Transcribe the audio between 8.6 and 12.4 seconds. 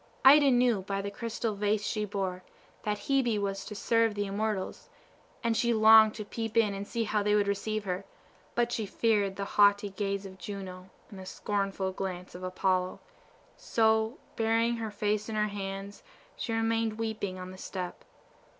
she feared the haughty gaze of Juno, and the scornful glance